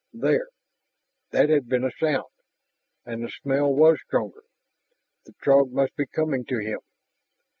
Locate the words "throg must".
5.43-5.95